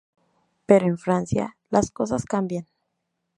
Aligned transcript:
Pero 0.65 0.87
en 0.87 0.97
Francia, 0.97 1.57
las 1.69 1.91
cosas 1.91 2.25
cambian. 2.25 2.65